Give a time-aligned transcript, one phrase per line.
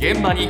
[0.00, 0.44] 現場に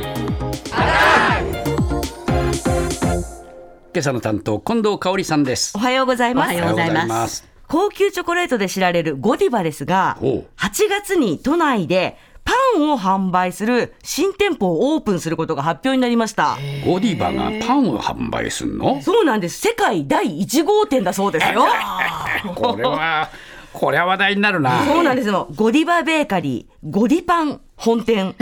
[3.93, 6.53] 今朝の担当近藤香織さんですおはようございます。
[6.55, 16.57] おはようございます高級チョコレートで知られるゴディバですが、ほう8月に都内でパンを販売する新店舗をオープンすることが発表になりました。
[16.85, 19.01] ゴディバがパンを販売するの？
[19.01, 19.59] そうなんです。
[19.59, 21.65] 世界第1号店だそうですよ。
[22.55, 23.29] これは
[23.73, 25.47] これは話題になるなそうなんですよ。
[25.55, 28.35] ゴディバベーカリー、ゴディパン本店。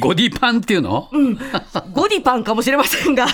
[0.00, 1.10] ゴディパンっていうの、
[1.92, 3.26] ゴディパンかもしれませんが。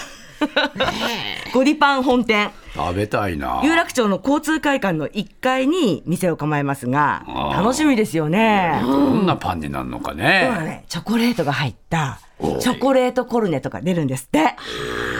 [1.53, 2.51] ゴディパン本店。
[2.75, 3.61] 食べたいな。
[3.63, 8.81] 有楽町の交通会館の1階に店を構えますが楽しみですよね。
[8.83, 10.65] どんなパンになるのかそうだね。
[10.65, 12.21] ね、チョコレートが入った
[12.61, 14.57] チョコレートコルネとか出るんですって。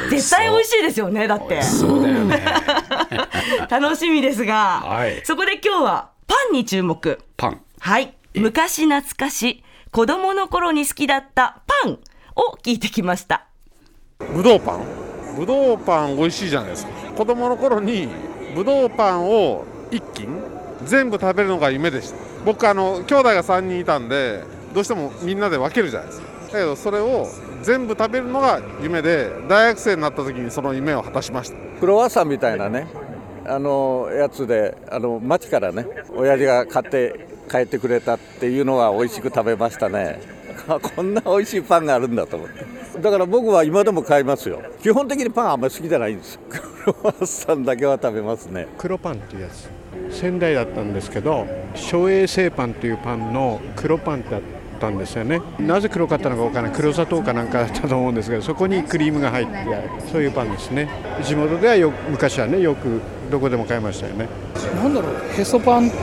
[0.09, 1.61] 絶対美味しいですよねだって。
[1.63, 2.43] そうだよね。
[3.69, 5.21] 楽しみですが、はい。
[5.25, 7.19] そこで今日はパンに注目。
[7.37, 7.61] パン。
[7.81, 8.15] はい。
[8.35, 9.63] 昔懐かし
[9.93, 11.99] 子供の頃に好きだったパン
[12.37, 13.49] を聞いてきました。
[14.33, 14.85] ぶどうパン？
[15.37, 16.93] ぶどうパン美味しいじゃないですか。
[17.17, 18.09] 子供の頃に
[18.55, 20.29] ぶどうパンを一斤
[20.85, 22.17] 全部食べるのが夢でした。
[22.45, 26.27] 僕あの兄弟が3人いたんでどうしてもみんなで分けるじゃないですか。
[26.53, 27.27] だけどそれを
[27.63, 31.57] 全部食べるのが夢で大学生になった時にその夢を果たしました。
[31.81, 32.87] クロワッサンみたいなね
[33.45, 40.21] あのやつであの町からね親父が買って帰ってくれたっていうのは美味しく食べましたね。
[40.69, 43.01] あこんな美味しいパンがあるんだと思って。
[43.01, 44.63] だから僕は今でも買いますよ。
[44.83, 46.35] 基本的にパンあんまり好きじゃないんです。
[46.35, 48.69] よクロワッサンだけは食べますね。
[48.79, 49.69] 黒パンっていうやつ。
[50.11, 54.41] 仙台だったんですけど省衛生パンというパンの黒パンだっ
[54.81, 55.41] たんですよね。
[55.59, 56.77] なぜ黒かったのかわからない。
[56.77, 59.53] 黒砂糖かなんかだったと思うんですけどそこにクリームが入って
[60.13, 60.89] そういうパンですね。
[61.23, 64.29] 地元ではよ昔はねよくどこでも買いましたよね。
[64.75, 65.97] なんだろうへそパンって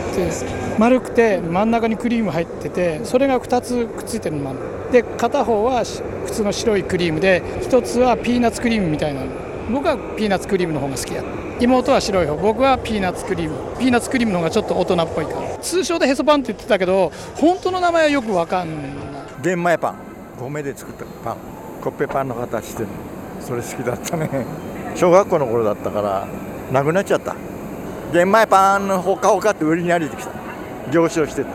[0.80, 4.60] 丸くて真ん中にクリーム入っててそれが2つくっついてるのもある。
[4.92, 9.28] で片方はし普通の白いクリームで1つはピーナッツクリームみたいなの。
[9.72, 11.24] 僕はピーナッツクリームの方が好きや
[11.60, 12.36] 妹は白い方。
[12.38, 13.78] 僕はピーナッツクリーム。
[13.78, 18.86] ピーナッツクリームの方がちょっと大人っぽいから通称でへそパンって言ってたけど本当の名前はよくわかんない。
[19.44, 19.96] 玄米パン。
[20.40, 21.38] 米で作ったパン。
[21.82, 22.90] コッペパンの形してる
[23.40, 24.46] それ好きだったね。
[24.96, 26.28] 小学校の頃だったから
[26.72, 27.36] なくなっちゃった。
[28.14, 30.32] 玄米パンのほかほかって売りに歩いてきた。
[30.92, 31.50] 行商してた。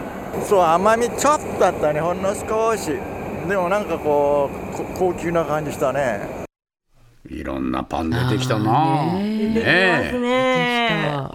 [0.44, 2.98] そう甘みちょっとあったねほんの少し。
[3.48, 6.41] でもなんかこうこ高級な感じしたね。
[7.32, 9.14] いろんなパン出てきたな。
[9.14, 10.82] ね出てきますね。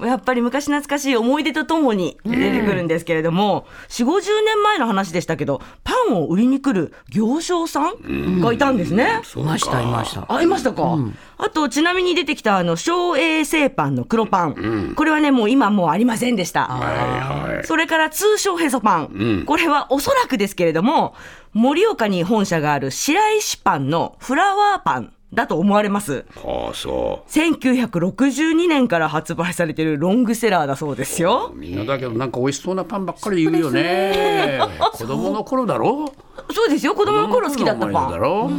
[0.04, 9.22] やっぱり昔懐かしい思い出とともに出てくるんですけれども、4 5 0年前の話でしたけどパンを売りに来る行商さんがいたんですね。
[9.36, 10.26] いましたいました。
[10.28, 10.98] あいましたか、
[11.38, 16.68] あとちなみに出てきたあの省衛生パンの黒パン、これはねもう今もうありませんでした。
[16.68, 17.66] はいはい。
[17.66, 21.16] それから通称へそパン、これはおそらくですけれども
[21.54, 26.26] 盛岡に本社がある白石パンのフラワーパンだと思われます。
[26.38, 31.52] ああそ1962年から発売されているロングセラーだそうですよ。
[31.54, 34.60] うみんなだけどなんか美味しそうなパンばっかり言うよね。
[34.94, 36.14] 子供の頃だろ？
[36.54, 36.96] そうですよ。
[36.96, 38.50] 子供の頃好きだったパ頃だンろ、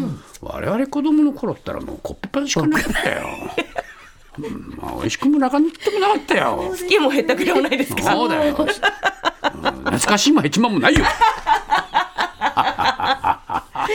[0.42, 3.26] 我々子供の頃ったらもうコッペパンしかなかったよ。
[4.38, 6.70] うんまあ美味しくもなかったもなかったよ。
[6.70, 8.02] 好きも減ったくれもないですか？
[8.12, 11.04] そうだよ、うん懐かしいもヘチマもないよ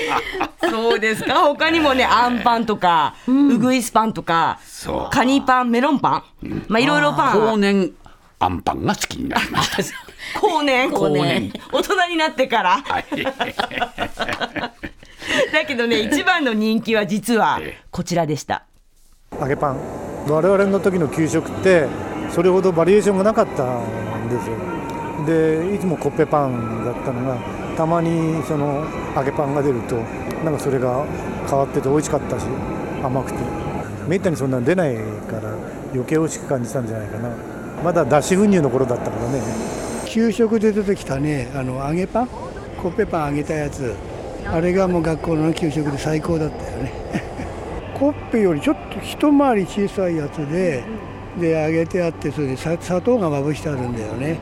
[0.69, 1.35] そうですか？
[1.41, 4.59] 他にもねあんパンとか、うぐいすパンとか
[5.11, 7.39] カニパンメロンパンまあいろいろパン。
[7.41, 7.91] 後年
[8.39, 9.97] あんパンが好きになりました。
[10.41, 10.89] 後年。
[10.89, 11.53] 後年。
[11.71, 12.81] 大人になってから。
[12.83, 13.05] はい。
[15.53, 18.63] だけどね一番の人気は実はええこちらでした。
[19.39, 19.77] 揚げパン。
[20.27, 21.87] 我々の時の給食って
[22.31, 24.55] それほどバリエーションがなかったんですよ。
[25.25, 27.37] でいつもコッペパンだったのが
[27.75, 28.85] たまにその
[29.15, 29.95] 揚げパンが出ると
[30.43, 31.05] なんかそれが
[31.49, 32.45] 変わってて美味しかったし
[33.03, 33.63] 甘くて。
[34.07, 35.53] めったにそんなの出ないから
[35.93, 37.29] 余計美味しく感じたんじゃないかな。
[37.83, 39.41] まだ脱脂粉乳の頃だったからね。
[40.05, 42.27] 給食で出てきたねあの揚げパン
[42.77, 43.95] コッペパン揚げたやつ。
[44.45, 46.93] あれがもう学校の給食で最高だったよね。
[47.97, 50.83] コッペよりちょっと一回り小さいやつで
[51.39, 54.37] で揚げてあってそれでさ砂糖がまぶしてあるんだよね。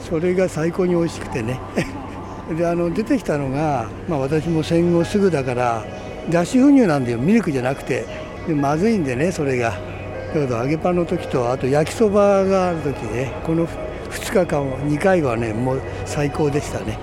[0.00, 1.58] それが最高に美味しくてね
[2.54, 5.84] であの出てきたのが、まあ、私も戦後すぐだから
[6.30, 8.06] 脱脂粉乳なんだよミルクじゃなくて
[8.46, 9.70] でまずいんでねそれが。
[9.70, 16.98] だけど揚げパンの時とあと焼きそばがある時ねこの2日間2回はねもう最高でしたね。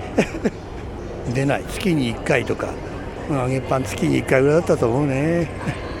[1.34, 1.64] 出ない。
[1.64, 2.68] 月に1回とか
[3.28, 5.48] まあ揚げパン月に1回ぐらいだったと思うね。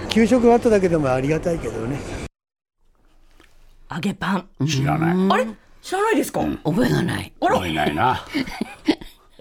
[0.08, 1.98] 給食があっただけでもありがたいけどね。
[3.90, 4.66] 揚げパン。
[4.66, 5.16] 知らない。
[5.30, 5.46] あれ？
[5.84, 7.32] 知らないですか、覚えがない。
[7.40, 8.24] 覚えないな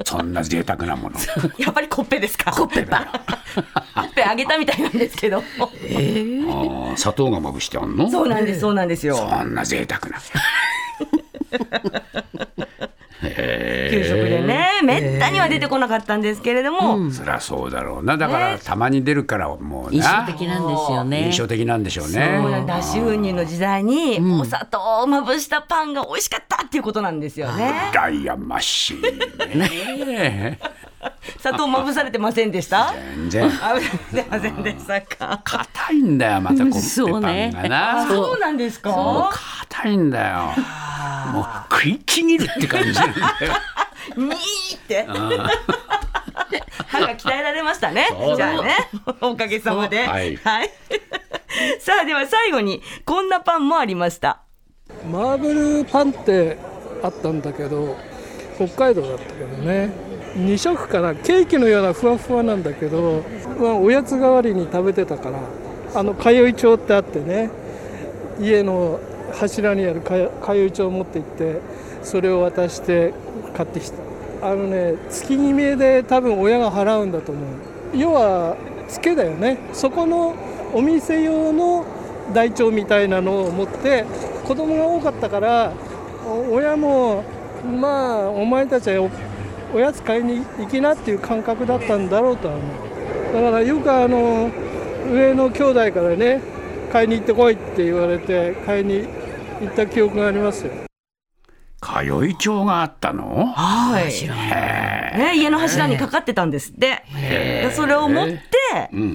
[0.06, 1.16] そんな贅沢なもの。
[1.58, 2.52] やっぱりコッペですか？
[2.52, 3.06] コッペパン
[3.96, 5.38] コッペあげたみたいなんですけど。
[5.38, 8.10] あー砂糖がまぶしてあんの？
[8.10, 9.16] そうなんですそうなんですよ。
[9.16, 10.18] そんな贅沢な。
[13.24, 18.18] 給食でねめったには出てこなかったんですけれども、そりゃそうだろうな。
[18.18, 21.26] だからたまに出るからもう印象な的なんですよね。
[21.28, 22.40] 印象的なんでしょうね。
[22.42, 22.78] そうなんだ。
[22.80, 27.72] 脱脂粉乳の時代にお砂糖をまぶしたパンが美味しかったっていうことなんですよね。
[27.94, 29.02] 羨ましい
[29.56, 30.58] ね。
[31.40, 32.92] 砂糖まぶされてませんでした？
[33.30, 33.52] 全然。
[34.28, 35.40] ませんでしたか？
[35.44, 39.30] 硬いんだよまたコッペそうねパンがなそうなんですか？
[39.70, 40.38] 硬いんだよ。
[41.32, 43.28] もう食いちぎるって感じなんだよ。
[44.18, 44.36] にー
[44.76, 45.06] って
[46.88, 48.08] 歯が鍛えられましたね。
[48.36, 48.76] じゃあね。
[49.22, 50.06] おかげさまで。
[50.06, 50.14] そう。
[50.16, 50.40] はい。
[51.80, 54.40] さあでは最後にこんなパンもありました
[55.12, 56.58] マーブルパンって
[57.02, 57.96] あったんだけど
[58.56, 59.90] 北海道だったけどね。
[60.36, 61.14] 2色かな。
[61.14, 63.24] ケーキのようなふわふわなんだけど、
[63.60, 65.40] まあ、おやつ代わりに食べてたから
[65.94, 67.50] あのかゆい帳ってあってね。
[68.40, 69.00] 家の
[69.32, 71.62] 柱にあるかよかゆい帳を持って行って
[72.02, 73.14] それを渡して
[73.56, 73.98] 買ってきた。
[74.42, 77.44] あのね月決めで多分親が払うんだと思う。
[77.98, 78.58] 要は
[78.88, 79.58] ツケだよね。
[79.74, 80.36] そこの
[80.74, 81.86] お店用の
[82.34, 84.06] 台帳みたいなのを持って
[84.46, 85.74] 子供が多かったから
[86.52, 87.24] 親も
[87.80, 89.10] まあお前たちはお
[89.76, 93.34] おやつ買いに行きなっていう感覚だったんだろうとは思う。
[93.34, 94.52] だからよくあの
[95.12, 96.42] 上の兄弟からね
[96.92, 99.08] 買いに行ってこいって言われて買いに
[99.62, 100.72] 行った記憶がありますよ。
[101.84, 103.48] 通い帳があったの？
[103.54, 104.06] はい。
[105.18, 107.04] ね、家の柱にかかってたんですって。
[107.14, 108.38] でそれを持って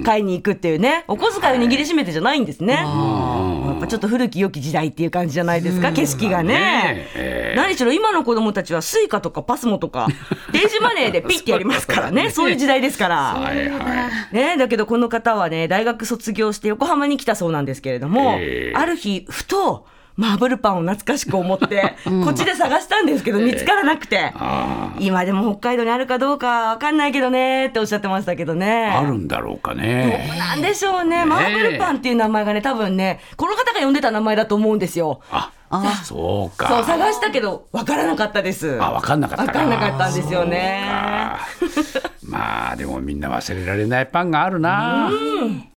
[0.05, 2.73] 買いに行くっていうね、お小遣いを握りしめてじゃないんですね。
[2.75, 7.07] やっぱちょっと古き良き時代っていう感じじゃないですか、景色がね。
[7.15, 10.07] え何しろ今の子供たちはスイカとかパスモとか、
[10.51, 13.15] 電子マネーで ピッてやりますからね、そういう時代ですから。
[13.15, 14.35] はいはい。
[14.35, 18.77] ね、だけどこの方はね、大学卒業して横浜に来たそうなんですけれども、ええ。
[18.77, 19.85] ある日、ふと、
[20.19, 28.91] マーブルパンを懐かしく思って、 こっちで探したんですけど、見つからなくて、あ今でも北海道にあるかどうかわかんないけどねっておっしゃってましたけどね。
[28.93, 30.29] ーあるんだろうかね。
[30.37, 31.23] なんでしょうね。
[31.23, 35.21] マーブルパンっていう名前がね、多分ね、この方が呼んでた名前だと思うんですよ。
[35.31, 35.51] あ
[36.03, 36.67] そうか。
[36.67, 38.77] そう、探したけど、わからなかったです。
[38.81, 40.83] あ分かんなかったわかんなかったんですよね。
[42.23, 45.09] まあでもみんな忘れられないパンがあるな